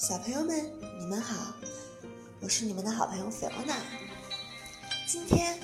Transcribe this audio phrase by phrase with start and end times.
[0.00, 0.64] 小朋友们，
[0.98, 1.52] 你们好，
[2.40, 3.74] 我是你们的好朋友菲欧娜。
[5.06, 5.58] 今天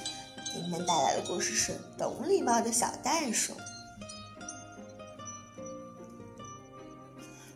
[0.53, 3.55] 给你们带来的故事是《懂礼貌的小袋鼠》。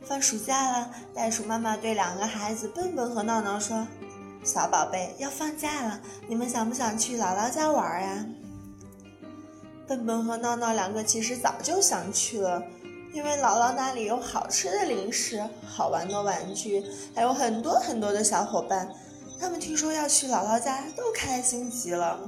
[0.06, 3.86] 放暑假了，袋鼠妈妈对两个孩子笨笨和闹闹说
[4.42, 8.24] ：“小宝贝，要放假了，你们想不想去姥姥家玩呀？”
[9.86, 12.62] 笨笨和闹闹两个其实早就想去了。
[13.12, 18.88] 因为姥姥那里有好吃的零食、好玩的玩具，还有很多很多的小伙伴。
[19.38, 22.18] 他们听说要去姥姥家，都开心极了。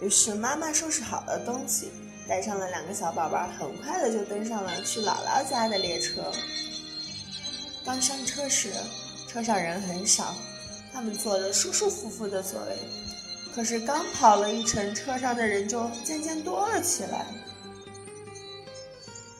[0.00, 1.90] 于是妈妈收拾好了东西，
[2.28, 6.30] 带上了两个小宝宝，很快的就登上了去姥姥家的列车。
[7.84, 8.72] 刚上车时，
[9.26, 10.34] 车上人很少，
[10.92, 12.78] 他们坐着舒舒服服的座位。
[13.54, 17.26] 可是刚跑了一程，车上的人就渐渐多了起来。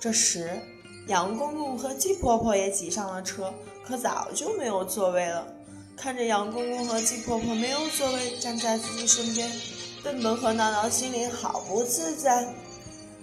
[0.05, 0.61] 这时，
[1.07, 3.51] 杨公公和鸡婆婆也挤上了车，
[3.83, 5.47] 可早就没有座位了。
[5.97, 9.51] 看着杨公公和鸡婆婆没有座位站在自己身边，
[10.03, 12.47] 笨笨和闹闹心里好不自在。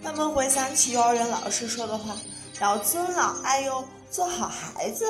[0.01, 2.17] 他们回想起幼儿园老师说的话
[2.59, 5.05] ：“要尊老爱幼，做好孩子。”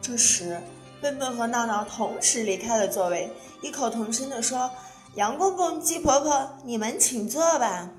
[0.00, 0.58] 这时，
[1.02, 3.30] 笨笨和闹闹同时离开了座位，
[3.60, 4.70] 异口同声地说
[5.16, 7.90] ：“杨公公、鸡婆婆，你们请坐吧。”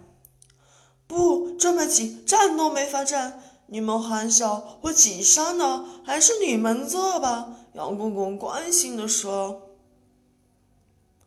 [1.08, 3.42] 不这么挤，站都没法站。
[3.68, 5.86] 你们还小，会挤伤的。
[6.04, 9.62] 还是你们坐吧。”杨公公关心地说。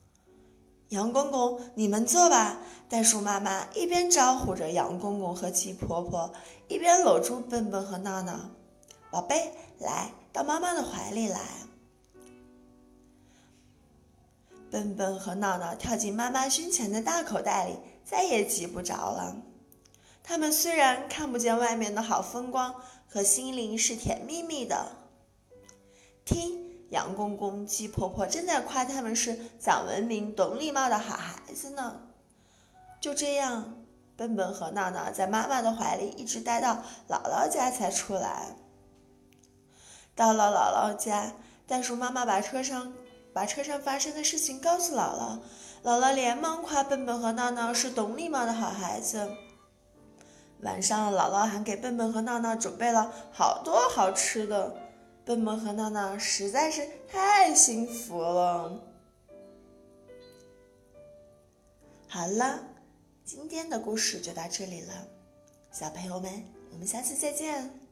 [0.90, 6.32] “杨公公，你们坐吧。”袋鼠妈妈一边招呼着杨公公和鸡婆婆，
[6.68, 8.50] 一边搂住笨笨和闹闹。
[9.10, 11.40] “宝贝，来到妈妈的怀里来。”
[14.70, 19.36] 笨笨和闹闹跳进妈妈胸前的大口袋里，再也挤不着了。
[20.28, 22.74] 他们虽然看不见外面的好风光，
[23.08, 24.92] 可心灵是甜蜜蜜的。
[26.22, 32.02] 听，杨公公、鸡婆婆正在夸他们是讲文明、懂礼貌的好孩子呢。
[33.00, 33.86] 就这样，
[34.18, 38.54] 笨笨和闹闹在妈妈的怀里一直待到姥姥家才出来。
[40.14, 41.32] 到了姥姥家，
[41.66, 42.92] 袋鼠妈妈把车上
[43.32, 45.38] 把车上发生的事情告诉姥姥，
[45.82, 49.30] 姥姥连忙夸笨笨和闹闹是懂礼貌的好孩子。
[50.62, 54.74] 晚上，姥姥还给笨笨和闹闹准备了好多好吃的，
[55.24, 58.80] 笨笨和闹闹实在是太幸福了。
[62.08, 62.60] 好了，
[63.24, 64.92] 今天的故事就到这里了，
[65.70, 67.87] 小朋友们，我们下次再见。